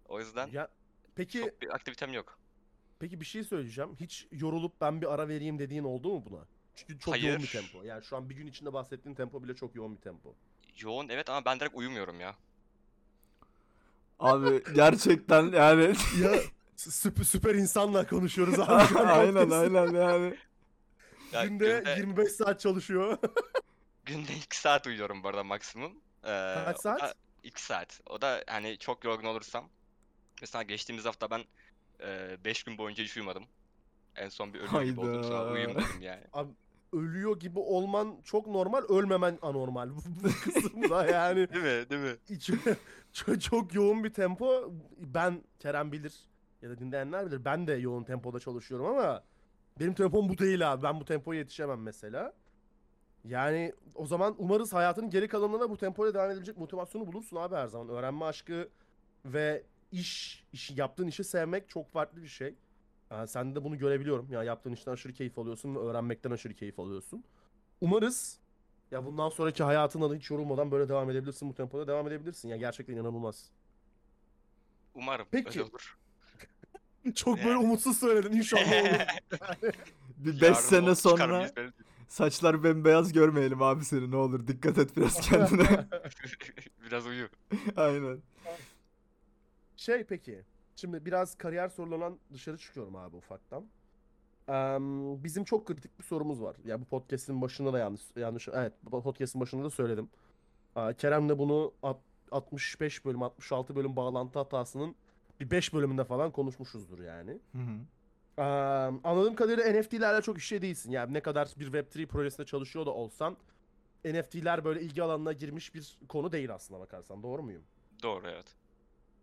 [0.07, 0.67] O yüzden ya
[1.15, 2.39] peki çok bir aktivitem yok.
[2.99, 3.95] peki bir şey söyleyeceğim.
[3.99, 6.39] Hiç yorulup ben bir ara vereyim dediğin oldu mu buna?
[6.75, 7.51] Çünkü çok yoğun bir Hayır.
[7.51, 7.83] tempo.
[7.83, 10.35] Yani şu an bir gün içinde bahsettiğin tempo bile çok yoğun bir tempo.
[10.79, 12.35] Yoğun evet ama ben direkt uyumuyorum ya.
[14.19, 15.93] Abi gerçekten yani.
[16.21, 16.31] ya
[16.75, 18.99] süper, süper insanla konuşuyoruz abi.
[18.99, 20.35] aynen aynen yani.
[21.31, 23.17] Ya Günde, günde, 25 saat çalışıyor.
[24.05, 25.91] günde 2 saat uyuyorum bu arada maksimum.
[26.23, 27.01] Ee, Kaç saat?
[27.01, 28.01] da 2 saat.
[28.09, 29.69] O da hani çok yorgun olursam.
[30.41, 31.43] Mesela geçtiğimiz hafta ben
[32.45, 33.43] 5 gün boyunca hiç uyumadım.
[34.15, 36.23] En son bir ölüyor gibi oldum sonra dedim yani.
[36.33, 36.51] Abi
[36.93, 39.89] ölüyor gibi olman çok normal, ölmemen anormal.
[40.23, 41.53] Bu, kısımda yani.
[41.53, 41.89] Değil mi?
[41.89, 42.17] Değil mi?
[43.13, 44.73] Çok, çok yoğun bir tempo.
[44.97, 46.13] Ben Kerem bilir
[46.63, 47.45] ya da dinleyenler bilir.
[47.45, 49.23] Ben de yoğun tempoda çalışıyorum ama
[49.79, 50.83] benim tempom bu değil abi.
[50.83, 52.33] Ben bu tempoya yetişemem mesela.
[53.25, 57.55] Yani o zaman umarız hayatın geri kalanında da bu tempoyla devam edebilecek motivasyonu bulursun abi
[57.55, 57.89] her zaman.
[57.89, 58.69] Öğrenme aşkı
[59.25, 62.55] ve iş, işi yaptığın işi sevmek çok farklı bir şey.
[63.11, 64.31] Yani sen de bunu görebiliyorum.
[64.31, 67.23] Ya yaptığın işten aşırı keyif alıyorsun ve öğrenmekten aşırı keyif alıyorsun.
[67.81, 68.39] Umarız
[68.91, 71.49] ya bundan sonraki hayatına da hiç yorulmadan böyle devam edebilirsin.
[71.49, 72.49] Bu tempoda devam edebilirsin.
[72.49, 73.51] Ya gerçekten inanılmaz.
[74.95, 75.49] Umarım Peki.
[75.49, 75.97] öyle olur.
[77.15, 78.37] Çok böyle umutsuz söyledin.
[78.37, 78.99] İnşallah olur.
[80.17, 81.71] Bir 5 Yarın sene sonra değil.
[82.07, 84.47] saçlar bembeyaz görmeyelim abi seni ne olur.
[84.47, 85.85] Dikkat et biraz kendine.
[86.85, 87.27] Biraz uyu.
[87.75, 88.17] aynen.
[89.77, 90.41] şey peki.
[90.75, 93.65] Şimdi biraz kariyer sorularından dışarı çıkıyorum abi ufaktan.
[94.47, 96.55] em, bizim çok kritik bir sorumuz var.
[96.65, 100.09] Ya bu podcast'in başında da yanlış yanlış evet bu podcast'in başında da söyledim.
[100.75, 101.99] Aa, Kerem'le bunu alt-
[102.31, 104.95] 65 bölüm 66 bölüm bağlantı hatasının
[105.45, 107.31] bir 5 bölümünde falan konuşmuşuzdur yani.
[107.31, 107.79] Hı hı.
[108.37, 108.43] Eee,
[109.03, 110.91] anladığım kadarıyla NFT'lerle çok işe değilsin.
[110.91, 113.37] Yani ne kadar bir Web3 projesinde çalışıyor da olsan
[114.05, 117.23] NFT'ler böyle ilgi alanına girmiş bir konu değil aslında bakarsan.
[117.23, 117.63] Doğru muyum?
[118.03, 118.55] Doğru evet.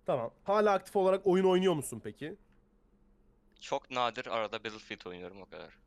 [0.06, 0.30] Tamam.
[0.44, 2.36] Hala aktif olarak oyun oynuyor musun peki?
[3.60, 5.78] Çok nadir arada Battlefield oynuyorum o kadar.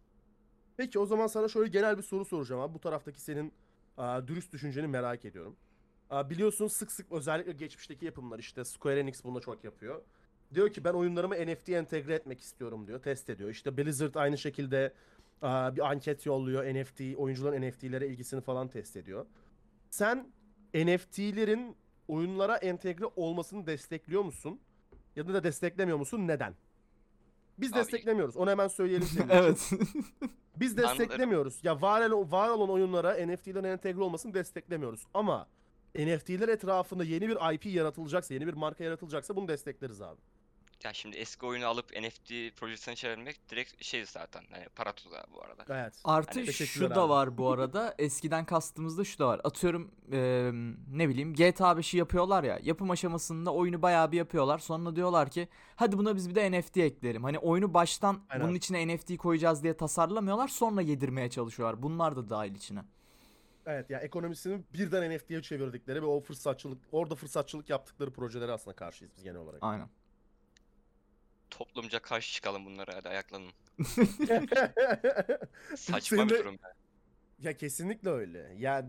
[0.77, 2.73] Peki o zaman sana şöyle genel bir soru soracağım abi.
[2.73, 3.53] Bu taraftaki senin
[3.97, 5.55] aa, dürüst düşünceni merak ediyorum.
[6.09, 10.01] Aa, biliyorsun sık sık özellikle geçmişteki yapımlar işte Square Enix bunu çok yapıyor.
[10.53, 13.01] Diyor ki ben oyunlarımı NFT entegre etmek istiyorum diyor.
[13.01, 13.49] Test ediyor.
[13.49, 14.93] İşte Blizzard aynı şekilde
[15.41, 16.65] aa, bir anket yolluyor.
[16.65, 19.25] NFT, oyuncuların NFT'lere ilgisini falan test ediyor.
[19.89, 20.27] Sen
[20.73, 21.75] NFT'lerin
[22.07, 24.59] oyunlara entegre olmasını destekliyor musun?
[25.15, 26.27] Ya da desteklemiyor musun?
[26.27, 26.55] Neden?
[27.57, 28.37] Biz Abi- desteklemiyoruz.
[28.37, 29.71] Onu hemen söyleyelim evet.
[30.55, 31.59] Biz desteklemiyoruz.
[31.63, 35.07] Ya var, var olan oyunlara NFT'lerin entegre olmasını desteklemiyoruz.
[35.13, 35.47] Ama
[35.95, 40.21] NFT'ler etrafında yeni bir IP yaratılacaksa, yeni bir marka yaratılacaksa bunu destekleriz abi.
[40.83, 44.43] Ya şimdi eski oyunu alıp NFT projesine çevirmek direkt şey zaten.
[44.51, 45.63] Hani para tuzağı bu arada.
[45.69, 45.93] Evet.
[46.03, 47.09] Artı Hani- şu da abi.
[47.09, 47.95] var bu arada.
[47.97, 49.41] Eskiden kastımızda şu da var.
[49.43, 50.51] Atıyorum eee,
[50.91, 52.59] ne bileyim GTA 5'i yapıyorlar ya.
[52.63, 54.59] Yapım aşamasında oyunu bayağı bir yapıyorlar.
[54.59, 57.23] Sonra diyorlar ki hadi buna biz bir de NFT ekleyelim.
[57.23, 58.47] Hani oyunu baştan Aynen.
[58.47, 60.47] bunun içine NFT koyacağız diye tasarlamıyorlar.
[60.47, 61.83] Sonra yedirmeye çalışıyorlar.
[61.83, 62.79] Bunlar da dahil içine.
[63.65, 69.13] Evet ya ekonomisini birden NFT'ye çevirdikleri ve o fırsatçılık, orada fırsatçılık yaptıkları projelere aslında karşıyız
[69.17, 69.59] biz genel olarak.
[69.61, 69.87] Aynen.
[71.57, 73.51] Toplumca karşı çıkalım bunlara hadi ayaklanın.
[73.95, 74.49] Senin
[75.75, 76.57] Saçma bir de- durum.
[76.63, 76.73] ya.
[77.39, 78.55] Ya kesinlikle öyle.
[78.57, 78.85] Ya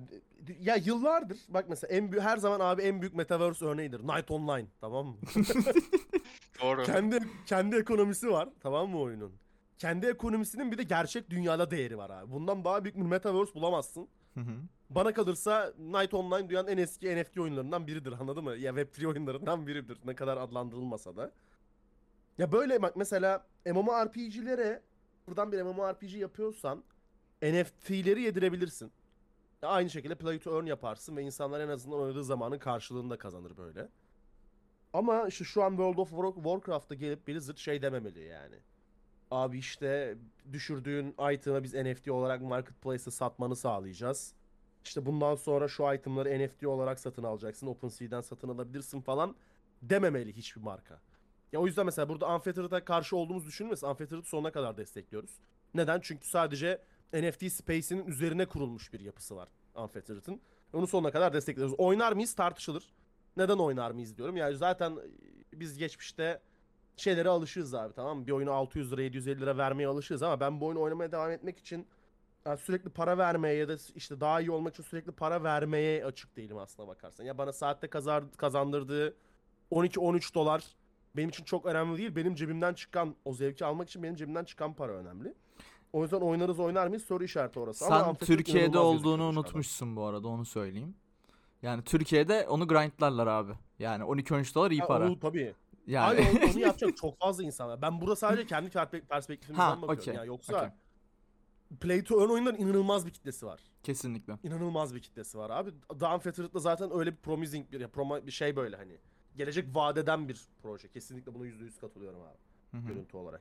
[0.61, 4.01] ya yıllardır bak mesela en büyük her zaman abi en büyük metaverse örneğidir.
[4.01, 5.17] Night Online tamam mı?
[6.63, 6.83] Doğru.
[6.83, 9.33] kendi kendi ekonomisi var tamam mı oyunun?
[9.79, 12.33] Kendi ekonomisinin bir de gerçek dünyada değeri var abi.
[12.33, 14.09] Bundan daha büyük bir metaverse bulamazsın.
[14.35, 14.53] Hı hı.
[14.91, 18.57] Bana kalırsa Night Online dünyanın en eski NFT oyunlarından biridir anladın mı?
[18.57, 21.33] Ya Web3 oyunlarından biridir ne kadar adlandırılmasa da.
[22.39, 24.83] Ya böyle bak mesela MMORPG'lere
[25.27, 26.85] buradan bir MMORPG yapıyorsan
[27.43, 28.93] NFT'leri yedirebilirsin.
[29.63, 33.19] Ya aynı şekilde play to earn yaparsın ve insanlar en azından oynadığı zamanın karşılığını da
[33.19, 33.89] kazanır böyle.
[34.93, 38.57] Ama işte şu an World of War- Warcraft'ta gelip Blizzard şey dememeli yani.
[39.31, 40.19] Abi işte
[40.53, 44.35] düşürdüğün item'ı biz NFT olarak marketplace'te satmanı sağlayacağız.
[44.85, 47.67] İşte bundan sonra şu itemları NFT olarak satın alacaksın.
[47.67, 49.37] OpenSea'den satın alabilirsin falan
[49.83, 51.01] dememeli hiçbir marka.
[51.55, 53.87] Ya o yüzden mesela burada Unfettered'a karşı olduğumuz düşünülmesin.
[53.87, 55.31] Unfettered'ı sonuna kadar destekliyoruz.
[55.75, 56.01] Neden?
[56.01, 60.41] Çünkü sadece NFT space'inin üzerine kurulmuş bir yapısı var Unfettered'ın.
[60.73, 61.75] Onu sonuna kadar destekliyoruz.
[61.79, 62.93] Oynar mıyız tartışılır.
[63.37, 64.37] Neden oynar mıyız diyorum.
[64.37, 66.41] Yani zaten e, biz geçmişte
[66.97, 68.27] şeylere alışığız abi tamam mı?
[68.27, 71.59] Bir oyunu 600 lira 750 lira vermeye alışığız ama ben bu oyunu oynamaya devam etmek
[71.59, 71.87] için
[72.47, 76.37] yani sürekli para vermeye ya da işte daha iyi olmak için sürekli para vermeye açık
[76.37, 77.25] değilim aslına bakarsan.
[77.25, 79.17] Ya bana saatte kazar, kazandırdığı
[79.71, 80.65] 12-13 dolar
[81.17, 82.17] benim için çok önemli değil.
[82.17, 85.35] Benim cebimden çıkan o zevki almak için benim cebimden çıkan para önemli.
[85.93, 87.87] O yüzden oynarız oynar mıyız soru işareti orası.
[87.87, 90.95] Ama Sen Unfettered Türkiye'de olduğunu unutmuşsun bu arada onu söyleyeyim.
[91.63, 93.53] Yani Türkiye'de onu grindlarlar abi.
[93.79, 95.11] Yani 12-13 dolar iyi Ha, para.
[95.11, 95.55] o tabii.
[95.87, 97.83] Yani Abi onu, onu yapacak çok fazla insan var.
[97.83, 99.99] Ben burada sadece kendi perspe- perspektifimizden Ha, bakıyorum.
[100.01, 100.69] okey, Ya yoksa okey.
[101.81, 103.61] play to earn oyunların inanılmaz bir kitlesi var.
[103.83, 104.39] kesinlikle.
[104.43, 105.71] İnanılmaz bir kitlesi var abi.
[106.01, 108.97] The Unfettered'da zaten öyle bir promising bir, ya promo, bir şey böyle hani.
[109.37, 110.89] Gelecek vadeden bir proje.
[110.89, 112.37] Kesinlikle buna %100 katılıyorum abi.
[112.71, 112.87] Hı hı.
[112.89, 113.41] Görüntü olarak.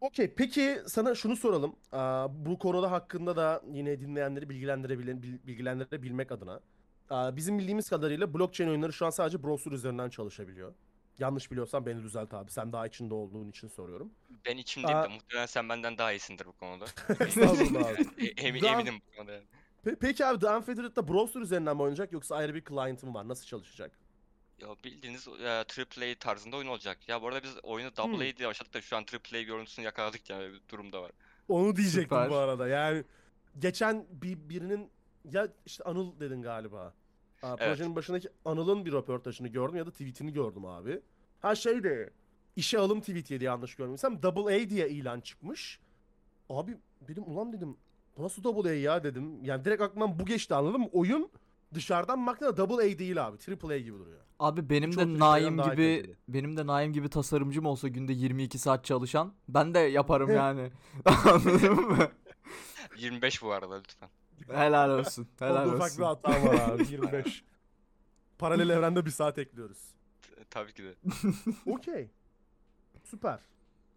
[0.00, 1.76] Okey peki sana şunu soralım.
[1.92, 6.60] Aa, bu konuda hakkında da yine dinleyenleri bilgilendirebilen, bil- bilgilendirebilmek adına.
[7.10, 10.74] Aa, bizim bildiğimiz kadarıyla blockchain oyunları şu an sadece browser üzerinden çalışabiliyor.
[11.18, 12.50] Yanlış biliyorsam beni düzelt abi.
[12.50, 14.10] Sen daha içinde olduğun için soruyorum.
[14.46, 15.04] Ben içimdeyim Aa.
[15.04, 16.84] de muhtemelen sen benden daha iyisindir bu konuda.
[17.24, 18.02] Estağfurullah abi.
[18.18, 19.32] Yani, e- emi- Daha- eminim bu konuda.
[19.32, 19.44] yani.
[19.86, 23.28] Pe- peki abi The Unfettered'da browser üzerinden mi oynayacak yoksa ayrı bir client mı var?
[23.28, 23.98] Nasıl çalışacak?
[24.62, 27.08] Ya bildiğiniz e, AAA tarzında oyun olacak.
[27.08, 28.20] Ya bu arada biz oyunu AA Hmm.
[28.20, 31.10] diye başladık da şu an AAA görüntüsünü yakaladık yani bir durumda var.
[31.48, 32.30] Onu diyecektim Süper.
[32.30, 32.68] bu arada.
[32.68, 33.04] Yani
[33.58, 34.90] geçen bir birinin
[35.32, 36.94] ya işte Anıl dedin galiba.
[37.42, 37.58] Aa, Evet.
[37.58, 41.00] Projenin başındaki Anıl'ın bir röportajını gördüm ya da tweetini gördüm abi.
[41.40, 42.10] Ha şey de
[42.56, 45.80] işe alım tweetiydi diye yanlış görmüyorsam Double A diye ilan çıkmış.
[46.50, 46.76] Abi
[47.08, 47.76] dedim ulan dedim
[48.16, 49.44] bu nasıl Double A ya dedim.
[49.44, 50.88] Yani direkt aklımdan bu geçti anladın mı?
[50.92, 51.30] Oyun
[51.74, 53.38] dışarıdan baktığında Double A değil abi.
[53.38, 54.20] Triple A gibi duruyor.
[54.38, 56.16] Abi benim Çoğu de Naim gibi kaliteli.
[56.28, 60.70] benim de Naim gibi tasarımcım olsa günde 22 saat çalışan ben de yaparım yani.
[61.04, 62.08] Anladın mı?
[62.98, 64.08] 25 bu arada lütfen.
[64.48, 65.28] Helal olsun.
[65.38, 66.02] Helal Orada ufak bir olsun.
[66.02, 67.44] hata var abi 25.
[68.38, 69.78] Paralel evrende bir saat ekliyoruz.
[70.50, 70.94] Tabii ki de.
[71.70, 72.10] Okey.
[73.04, 73.38] Süper.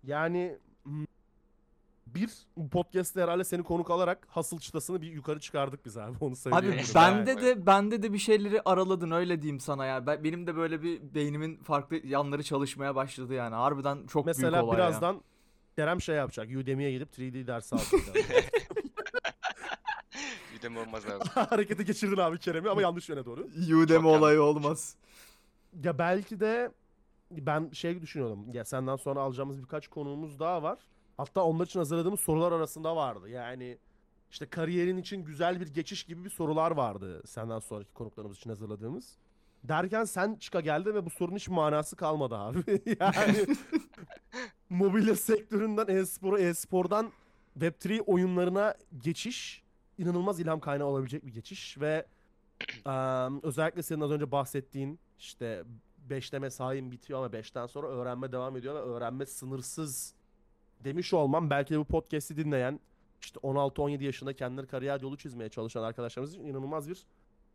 [0.04, 1.06] Yani hmm,
[2.16, 6.30] bir bu podcast'te herhalde seni konuk alarak hasıl çıtasını bir yukarı çıkardık biz abi onu
[6.30, 6.78] Abi söyleyebilirim.
[6.80, 6.96] Evet.
[6.96, 7.44] bende Evet.
[7.44, 10.08] de bende de bir şeyleri araladın öyle diyeyim sana ya.
[10.08, 13.56] Ben, benim de böyle bir beynimin farklı yanları çalışmaya başladı yani.
[13.56, 14.86] Harbiden çok büyük Mesela olay ya.
[14.86, 15.22] birazdan
[15.76, 16.48] Kerem şey yapacak.
[16.50, 18.16] Udemy'ye gidip 3D dersi alacak.
[20.66, 21.30] De olmaz abi.
[21.50, 23.48] Hareketi geçirdin abi Kerem'i ama yanlış yöne doğru.
[23.84, 24.96] Udemy olayı olmaz.
[25.84, 26.72] Ya belki de
[27.32, 28.46] ben şey düşünüyordum.
[28.54, 30.80] Ya senden sonra alacağımız birkaç konuğumuz daha var.
[31.18, 33.30] Hatta onlar için hazırladığımız sorular arasında vardı.
[33.30, 33.78] Yani
[34.32, 39.18] işte kariyerin için güzel bir geçiş gibi bir sorular vardı senden sonraki konuklarımız için hazırladığımız.
[39.64, 42.60] Derken sen çıka geldi ve bu sorunun hiç manası kalmadı abi.
[43.00, 43.46] yani
[44.70, 47.12] mobilya sektöründen e-spora, e-spordan
[47.60, 49.64] Web3 oyunlarına geçiş
[49.98, 52.06] inanılmaz ilham kaynağı olabilecek bir geçiş ve
[52.86, 55.64] Eee, özellikle senin az önce bahsettiğin işte
[56.10, 60.14] 5'te mesain bitiyor ama 5'ten sonra öğrenme devam ediyor ve öğrenme sınırsız
[60.84, 62.80] demiş olmam belki de bu podcast'i dinleyen
[63.22, 67.06] işte 16-17 yaşında kendileri kariyer yolu çizmeye çalışan arkadaşlarımız için inanılmaz bir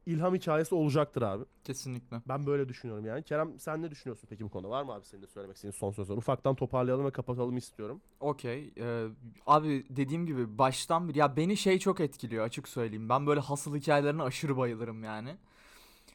[0.07, 1.45] ilham hikayesi olacaktır abi.
[1.65, 2.23] Kesinlikle.
[2.29, 3.23] Ben böyle düşünüyorum yani.
[3.23, 4.71] Kerem sen ne düşünüyorsun peki bu konuda?
[4.71, 6.17] Var mı abi senin de söylemek istediğin son sözler?
[6.17, 8.01] Ufaktan toparlayalım ve kapatalım istiyorum.
[8.21, 8.73] Okey.
[8.79, 9.07] Ee,
[9.47, 13.09] abi dediğim gibi baştan bir ya beni şey çok etkiliyor açık söyleyeyim.
[13.09, 15.37] Ben böyle hasıl hikayelerine aşırı bayılırım yani.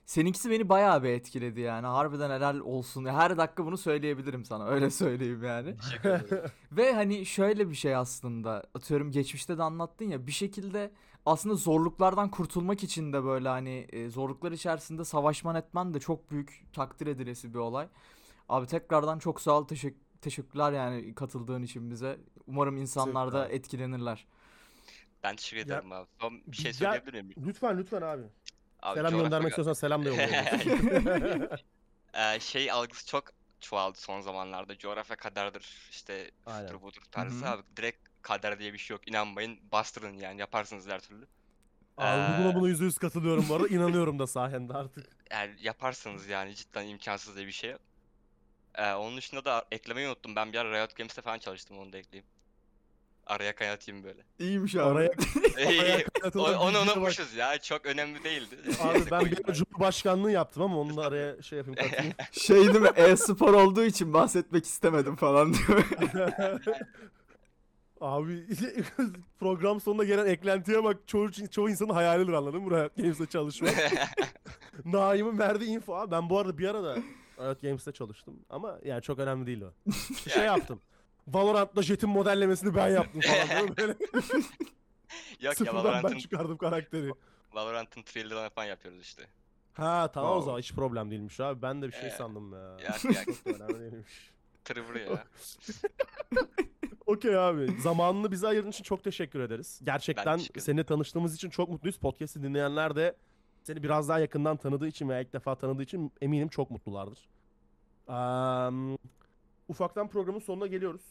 [0.05, 1.87] Seninkisi beni bayağı bir etkiledi yani.
[1.87, 3.05] Harbiden helal olsun.
[3.05, 4.65] Her dakika bunu söyleyebilirim sana.
[4.69, 5.77] Öyle söyleyeyim yani.
[5.77, 6.51] Teşekkür ederim.
[6.71, 10.91] Ve hani şöyle bir şey aslında atıyorum geçmişte de anlattın ya bir şekilde
[11.25, 16.63] aslında zorluklardan kurtulmak için de böyle hani e, zorluklar içerisinde savaşman etmen de çok büyük
[16.73, 17.87] takdir edilesi bir olay.
[18.49, 22.17] Abi tekrardan çok sağ ol teşek- teşekkürler yani katıldığın için bize.
[22.47, 24.25] Umarım insanlar da etkilenirler.
[25.23, 26.07] Ben teşekkür Ya, ederim abi.
[26.21, 27.43] Son bir şey ya- söyleyebilir miyim?
[27.45, 28.23] Lütfen lütfen abi.
[28.85, 31.49] Abi, selam coğrafya- göndermek istiyorsan selam da yollayabilirsin.
[32.13, 33.23] Ee, şey algısı çok
[33.59, 34.77] çoğaldı son zamanlarda.
[34.77, 36.67] Coğrafya kaderdir işte Aynen.
[36.67, 37.51] şudur budur tarzı Hı hı.
[37.53, 37.63] abi.
[37.77, 39.07] Direkt kader diye bir şey yok.
[39.07, 41.27] İnanmayın bastırın yani yaparsınız her türlü.
[41.97, 43.67] Abi Ee, buna buna yüzde yüz katılıyorum bu arada.
[43.67, 45.05] İnanıyorum da sayende artık.
[45.31, 47.81] Yani yaparsınız yani cidden imkansız diye bir şey yok.
[48.75, 50.35] Ee, onun dışında da eklemeyi unuttum.
[50.35, 52.27] Ben bir ara Riot Games'te falan çalıştım onu da ekleyeyim.
[53.25, 54.21] Araya kaynatayım böyle.
[54.39, 55.11] İyiymiş Araya,
[55.69, 55.97] İyi, araya.
[55.97, 56.83] O- katılan onu bak.
[56.83, 57.57] unutmuşuz ya.
[57.57, 58.55] Çok önemli değildi.
[58.81, 62.13] Abi ben bir ara Cumhurbaşkanlığı yaptım ama onu da araya şey yapayım katayım.
[62.31, 65.85] Şey değil mi e-spor olduğu için bahsetmek istemedim falan diyor.
[68.01, 68.45] Abi
[69.39, 72.71] program sonunda gelen eklentiye bak çoğu, çoğu insanın hayalidir anladın mı?
[72.79, 73.73] Riot Games'te çalışmak.
[74.85, 76.11] Naim'in verdiği info abi.
[76.11, 76.95] Ben bu arada bir ara da
[77.39, 78.33] Riot Games'te çalıştım.
[78.49, 79.91] Ama yani çok önemli değil o.
[80.29, 80.81] şey yaptım.
[81.27, 83.47] Valorant'ta Jet'in modellemesini ben yaptım falan.
[83.49, 83.77] değil mi?
[83.77, 87.11] Böyle Yok ya sıfırdan ben Valorant'ın çıkardım karakteri.
[87.53, 89.23] Valorant'ın trailer'ını falan yapıyoruz işte.
[89.73, 90.45] Ha tamam o Wow.
[90.45, 91.61] zaman hiç problem değilmiş abi.
[91.61, 92.77] Ben de bir şey Ee, sandım ya.
[92.83, 93.25] Yak yak.
[93.25, 94.31] Çok da önemli değilmiş.
[94.63, 95.23] Tırvır ya.
[97.05, 97.81] Okey abi.
[97.81, 99.79] Zamanını bize ayırdığın için çok teşekkür ederiz.
[99.83, 100.65] Gerçekten teşekkür ederim.
[100.65, 101.97] seninle tanıştığımız için çok mutluyuz.
[101.97, 103.15] Podcast'i dinleyenler de
[103.63, 107.27] seni biraz daha yakından tanıdığı için veya ilk defa tanıdığı için eminim çok mutlulardır.
[108.07, 108.97] Am,
[109.67, 111.01] ufaktan programın sonuna geliyoruz.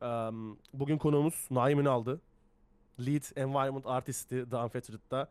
[0.00, 2.20] Am, bugün konuğumuz Naim Ünal'dı.
[3.00, 5.28] Lead Environment Artist'i The Unfettered'da.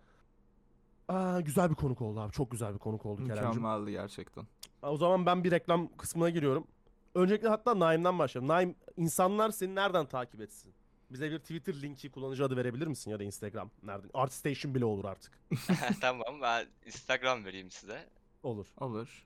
[1.07, 2.31] Aa, güzel bir konuk oldu abi.
[2.31, 3.47] Çok güzel bir konuk oldu Kerem'cim.
[3.47, 4.47] Mükemmeldi gerçekten.
[4.81, 6.67] O zaman ben bir reklam kısmına giriyorum.
[7.15, 8.47] Öncelikle hatta Naim'den başlayalım.
[8.47, 10.73] Naim, insanlar seni nereden takip etsin?
[11.11, 13.71] Bize bir Twitter linki, kullanıcı adı verebilir misin ya da Instagram?
[13.83, 14.09] Nereden?
[14.13, 15.39] Artstation bile olur artık.
[16.01, 18.09] tamam ben Instagram vereyim size.
[18.43, 18.67] Olur.
[18.79, 19.25] Olur.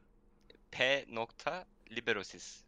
[0.72, 2.64] p.liberosis.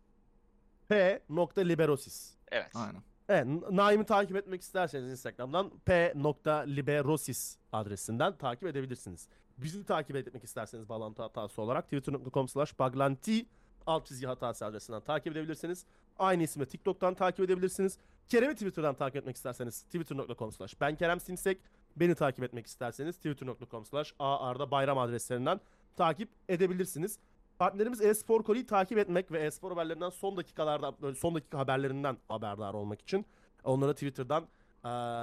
[0.93, 2.33] p.liberosis.
[2.51, 2.71] Evet.
[2.75, 3.01] Aynen.
[3.29, 9.27] Evet, Naim'i takip etmek isterseniz Instagram'dan p.liberosis adresinden takip edebilirsiniz.
[9.57, 13.45] Bizi takip etmek isterseniz bağlantı hatası olarak twitter.com slash baglanti
[13.85, 15.85] alt çizgi hatası adresinden takip edebilirsiniz.
[16.19, 17.97] Aynı ismi TikTok'tan takip edebilirsiniz.
[18.27, 21.59] Kerem'i Twitter'dan takip etmek isterseniz twitter.com slash ben Kerem Sinsek.
[21.95, 25.59] Beni takip etmek isterseniz twitter.com slash arda bayram adreslerinden
[25.95, 27.19] takip edebilirsiniz.
[27.59, 32.73] Partnerimiz e-spor Koli'yi takip etmek ve e-spor haberlerinden son dakikalarda böyle son dakika haberlerinden haberdar
[32.73, 33.25] olmak için
[33.63, 34.47] onları Twitter'dan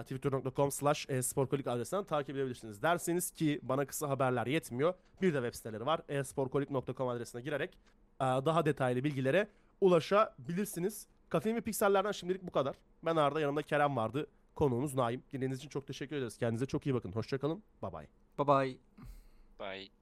[0.02, 2.82] twitter.com slash esporkolik adresinden takip edebilirsiniz.
[2.82, 4.94] Derseniz ki bana kısa haberler yetmiyor.
[5.22, 6.00] Bir de web siteleri var.
[6.08, 7.78] esporkolik.com adresine girerek
[8.20, 9.48] daha detaylı bilgilere
[9.80, 11.06] ulaşabilirsiniz.
[11.28, 12.76] Kafein ve Piksellerden şimdilik bu kadar.
[13.02, 14.26] Ben Arda yanımda Kerem vardı.
[14.54, 15.22] Konuğumuz Naim.
[15.32, 16.38] Dinlediğiniz için çok teşekkür ederiz.
[16.38, 17.12] Kendinize çok iyi bakın.
[17.12, 17.62] Hoşçakalın.
[17.82, 18.08] Bye bye.
[18.38, 18.76] Bye bye.
[19.60, 19.99] Bye.